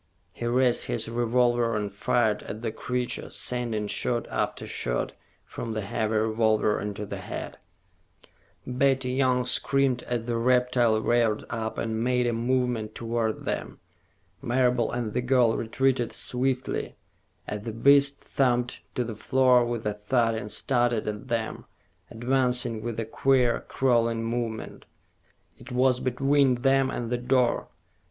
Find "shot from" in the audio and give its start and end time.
4.65-5.73